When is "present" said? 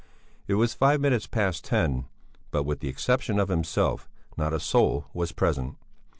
5.31-5.77